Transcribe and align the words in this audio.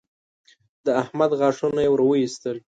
د 0.85 0.87
احمد 1.01 1.31
غاښونه 1.39 1.79
يې 1.85 1.89
ور 1.91 2.01
واېستل 2.05 2.55